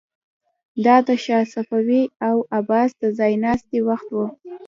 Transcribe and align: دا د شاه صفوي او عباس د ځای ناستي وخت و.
دا 0.85 0.95
د 1.07 1.09
شاه 1.23 1.45
صفوي 1.53 2.03
او 2.27 2.35
عباس 2.57 2.89
د 3.01 3.03
ځای 3.19 3.33
ناستي 3.43 3.79
وخت 3.89 4.09
و. 4.11 4.17